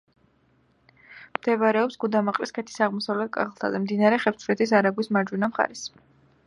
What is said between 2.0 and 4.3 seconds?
გუდამაყრის ქედის აღმოსავლეთ კალთაზე, მდინარე